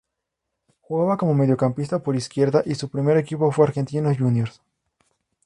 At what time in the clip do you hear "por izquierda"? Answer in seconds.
1.99-2.63